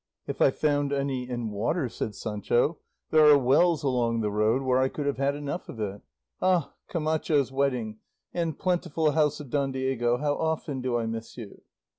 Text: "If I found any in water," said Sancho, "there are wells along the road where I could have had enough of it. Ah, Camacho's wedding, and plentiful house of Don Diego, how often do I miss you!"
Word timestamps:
"If 0.25 0.41
I 0.41 0.49
found 0.49 0.91
any 0.91 1.29
in 1.29 1.51
water," 1.51 1.87
said 1.87 2.15
Sancho, 2.15 2.79
"there 3.11 3.27
are 3.27 3.37
wells 3.37 3.83
along 3.83 4.21
the 4.21 4.31
road 4.31 4.63
where 4.63 4.79
I 4.79 4.89
could 4.89 5.05
have 5.05 5.19
had 5.19 5.35
enough 5.35 5.69
of 5.69 5.79
it. 5.79 6.01
Ah, 6.41 6.73
Camacho's 6.87 7.51
wedding, 7.51 7.99
and 8.33 8.57
plentiful 8.57 9.11
house 9.11 9.39
of 9.39 9.51
Don 9.51 9.71
Diego, 9.71 10.17
how 10.17 10.33
often 10.33 10.81
do 10.81 10.97
I 10.97 11.05
miss 11.05 11.37
you!" 11.37 11.61